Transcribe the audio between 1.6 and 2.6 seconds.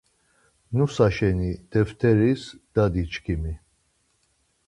deft̆eris,